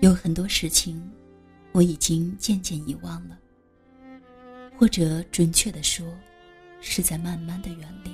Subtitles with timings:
[0.00, 1.02] 有很多事情，
[1.72, 3.36] 我已经渐渐遗忘了，
[4.76, 6.06] 或者准确的说，
[6.80, 8.12] 是在慢慢的远离。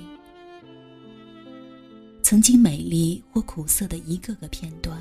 [2.23, 4.99] 曾经美丽或苦涩的一个个片段，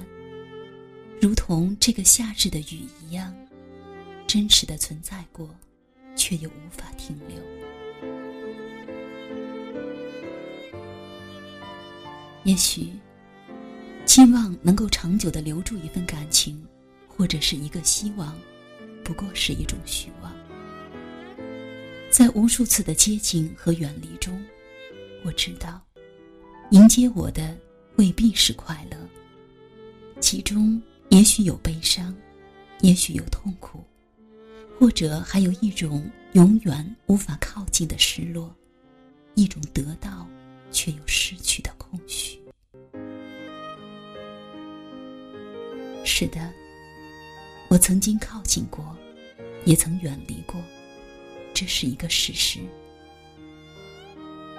[1.22, 3.34] 如同这个夏日的雨一样，
[4.26, 5.48] 真实的存在过，
[6.14, 7.38] 却又无法停留。
[12.44, 12.92] 也许，
[14.04, 16.62] 期望能够长久的留住一份感情。
[17.16, 18.36] 或者是一个希望，
[19.04, 20.34] 不过是一种虚妄。
[22.10, 24.44] 在无数次的接近和远离中，
[25.24, 25.80] 我知道，
[26.70, 27.56] 迎接我的
[27.96, 28.96] 未必是快乐，
[30.20, 30.80] 其中
[31.10, 32.14] 也许有悲伤，
[32.80, 33.84] 也许有痛苦，
[34.78, 38.52] 或者还有一种永远无法靠近的失落，
[39.34, 40.26] 一种得到
[40.72, 42.40] 却又失去的空虚。
[46.04, 46.52] 是的。
[47.68, 48.96] 我曾经靠近过，
[49.64, 50.62] 也曾远离过，
[51.52, 52.60] 这是一个事实。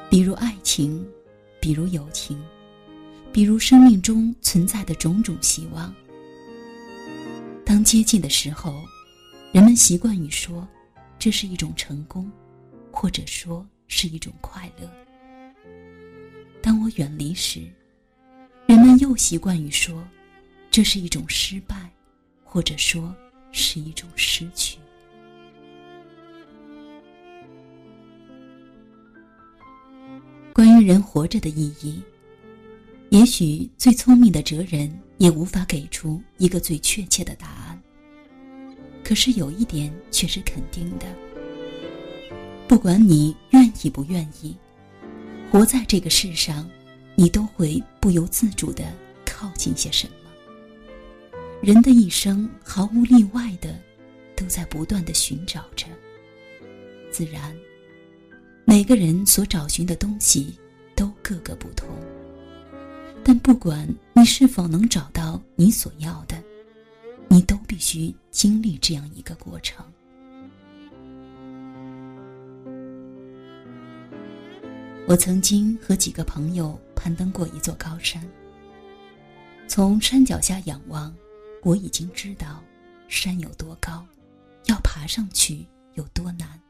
[0.09, 1.05] 比如爱情，
[1.59, 2.41] 比如友情，
[3.31, 5.93] 比如生命中存在的种种希望。
[7.65, 8.83] 当接近的时候，
[9.51, 10.67] 人们习惯于说，
[11.17, 12.29] 这是一种成功，
[12.91, 14.89] 或者说是一种快乐。
[16.61, 17.61] 当我远离时，
[18.67, 20.05] 人们又习惯于说，
[20.69, 21.89] 这是一种失败。
[22.55, 23.13] 或者说
[23.51, 24.77] 是一种失去。
[30.53, 32.01] 关于人活着的意义，
[33.09, 37.83] 也许最聪明的哲人也无法给出一个最确切的答案。
[39.03, 41.05] 可是有一点却是肯定的：
[42.69, 44.55] 不管你愿意不愿意，
[45.51, 46.65] 活在这个世上，
[47.15, 48.93] 你都会不由自主的
[49.25, 50.24] 靠近些什么。
[51.65, 53.75] 人的一生毫无例外的，
[54.35, 55.87] 都在不断的寻找着。
[57.11, 57.57] 自然，
[58.65, 60.55] 每个人所找寻的东西
[60.95, 61.89] 都各个不同。
[63.23, 66.37] 但不管你是否能找到你所要的，
[67.27, 69.83] 你都必须经历这样一个过程。
[75.07, 78.23] 我曾经和几个朋友攀登过一座高山，
[79.67, 81.11] 从山脚下仰望。
[81.65, 82.63] 我已经知道，
[83.07, 84.05] 山有多高，
[84.65, 85.65] 要爬上去
[85.95, 86.61] 有多难。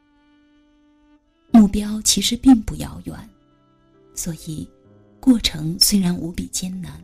[1.52, 3.30] 目标其实并不遥远，
[4.14, 4.66] 所以
[5.20, 6.98] 过程虽然无比艰难，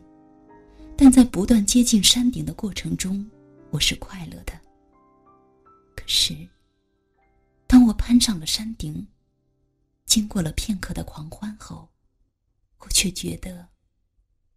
[0.97, 3.29] 但在不断接近山顶的过程中，
[3.69, 4.59] 我是快乐的。
[5.95, 6.35] 可是，
[7.67, 9.07] 当我攀上了山顶，
[10.07, 11.87] 经过了片刻的狂欢后，
[12.79, 13.67] 我却觉得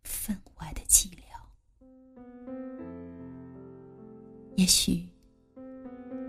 [0.04, 1.25] 分外的寂寥。
[4.66, 5.06] 也许，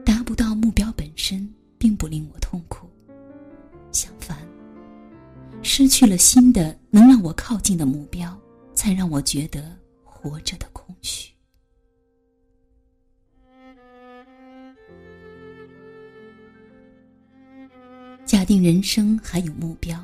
[0.05, 2.87] 达不到目标本身并不令我痛苦，
[3.91, 4.37] 相反，
[5.63, 8.39] 失去了新的能让我靠近的目标，
[8.75, 11.33] 才让我觉得活着的空虚。
[18.23, 19.99] 假定人生还有目标，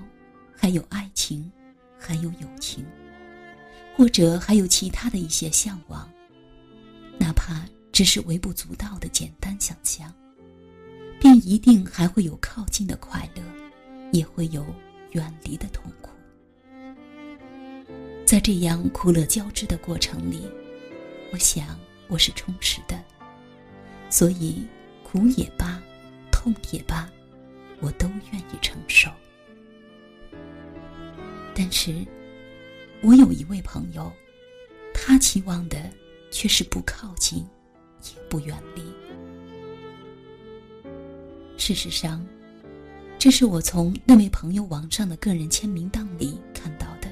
[0.58, 1.52] 还有爱情，
[2.00, 2.84] 还有友情，
[3.96, 6.10] 或者还有其他的一些向往，
[7.20, 7.64] 哪怕。
[7.94, 10.12] 只是微不足道的简单想象，
[11.20, 13.44] 便一定还会有靠近的快乐，
[14.12, 14.66] 也会有
[15.12, 16.10] 远离的痛苦。
[18.26, 20.50] 在这样苦乐交织的过程里，
[21.32, 23.00] 我想我是充实的，
[24.10, 24.68] 所以
[25.04, 25.80] 苦也罢，
[26.32, 27.08] 痛也罢，
[27.80, 29.12] 我都愿意承受。
[31.54, 32.04] 但是，
[33.04, 34.12] 我有一位朋友，
[34.96, 35.78] 他期望的
[36.32, 37.46] 却是不靠近。
[38.04, 38.82] 也不远离。
[41.58, 42.26] 事实上，
[43.18, 47.08] 这是我从那位朋友网上的个人签名档里看到的。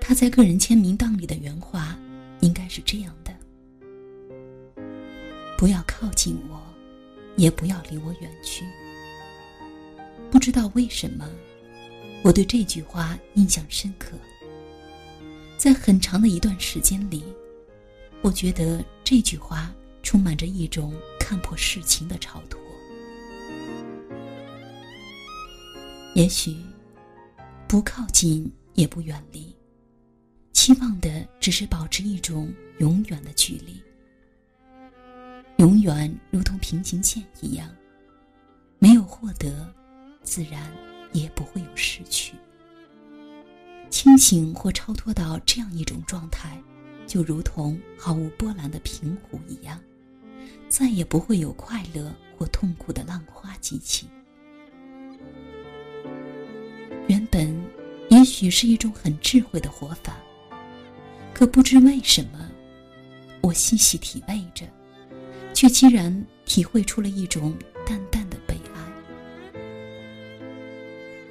[0.00, 1.98] 他在个人签名档里的原话
[2.40, 3.34] 应该是这样的
[5.58, 6.60] ：“不要靠近我，
[7.36, 8.64] 也不要离我远去。”
[10.30, 11.28] 不知道为什么，
[12.22, 14.16] 我对这句话印象深刻。
[15.56, 17.24] 在很长的一段时间里。
[18.20, 22.60] 我觉得这句话充满着一种看破世情的超脱。
[26.14, 26.54] 也许，
[27.66, 29.56] 不靠近也不远离，
[30.52, 33.82] 期望的只是保持一种永远的距离。
[35.56, 37.66] 永远如同平行线一样，
[38.78, 39.74] 没有获得，
[40.22, 40.70] 自然
[41.14, 42.34] 也不会有失去。
[43.88, 46.62] 清醒或超脱到这样一种状态。
[47.08, 49.80] 就如同毫无波澜的平湖一样，
[50.68, 54.06] 再也不会有快乐或痛苦的浪花激起。
[57.06, 57.58] 原本
[58.10, 60.18] 也许是一种很智慧的活法，
[61.32, 62.46] 可不知为什么，
[63.40, 64.66] 我细细体味着，
[65.54, 67.56] 却竟然体会出了一种
[67.86, 69.60] 淡淡的悲哀。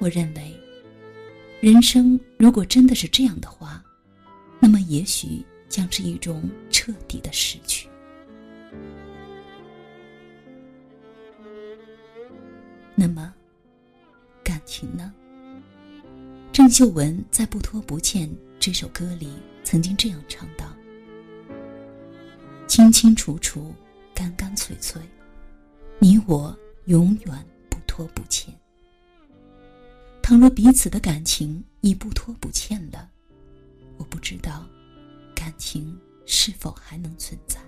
[0.00, 0.52] 我认为，
[1.60, 3.80] 人生如果真的是这样的话，
[4.58, 5.46] 那么也许。
[5.68, 7.88] 将是一种彻底的失去。
[12.94, 13.32] 那么，
[14.42, 15.14] 感情呢？
[16.52, 18.28] 郑秀文在《不拖不欠》
[18.58, 19.32] 这首歌里
[19.62, 20.66] 曾经这样唱道
[22.66, 23.72] ：“清清楚楚，
[24.12, 25.00] 干干脆脆，
[26.00, 28.52] 你我永远不拖不欠。
[30.20, 33.08] 倘若彼此的感情已不拖不欠了，
[33.96, 34.66] 我不知道。”
[35.48, 37.58] 感情是否还能存在？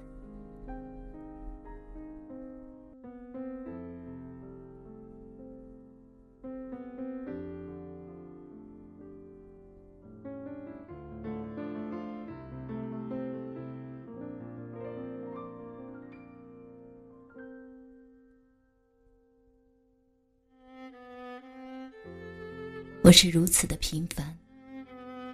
[23.03, 24.37] 我是如此的平凡，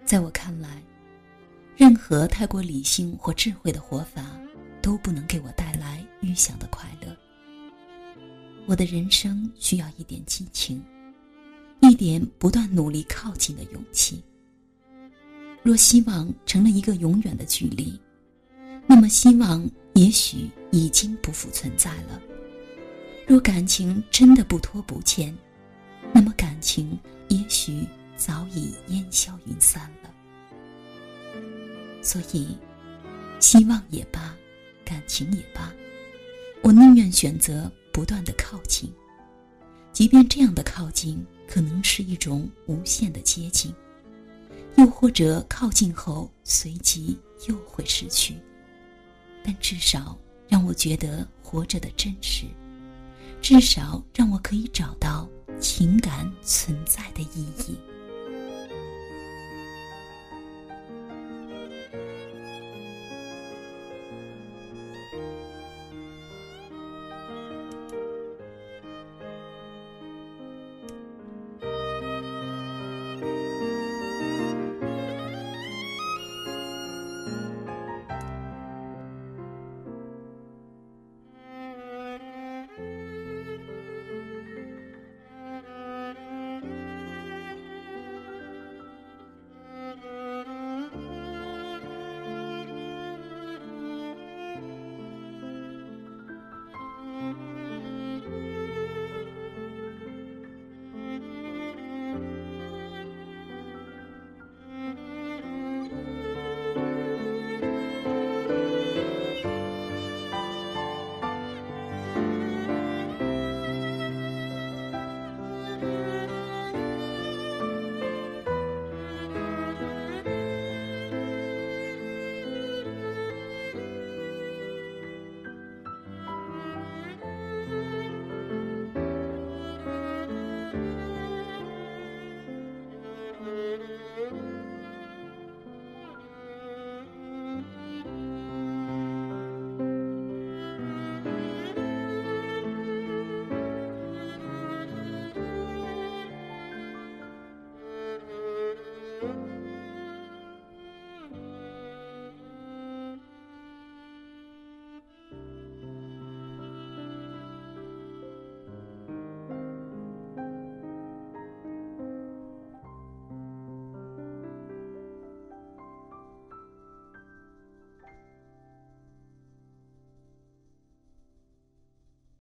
[0.04, 0.80] 在我看来。
[1.76, 4.24] 任何太过理性或智慧的活法，
[4.80, 7.14] 都不能给我带来预想的快乐。
[8.64, 10.82] 我的人生需要一点激情，
[11.80, 14.22] 一点不断努力靠近的勇气。
[15.62, 18.00] 若希望成了一个永远的距离，
[18.86, 22.20] 那么希望也许已经不复存在了。
[23.26, 25.36] 若感情真的不拖不欠，
[26.12, 27.86] 那么感情也许
[32.06, 32.56] 所以，
[33.40, 34.32] 希望也罢，
[34.84, 35.72] 感情也罢，
[36.62, 38.88] 我宁愿选择不断的靠近，
[39.92, 43.74] 即便这样的靠近可能是一种无限的接近，
[44.76, 47.18] 又或者靠近后随即
[47.48, 48.36] 又会失去，
[49.42, 50.16] 但至少
[50.46, 52.46] 让我觉得活着的真实，
[53.42, 55.28] 至少让我可以找到
[55.58, 57.76] 情感存在的意义。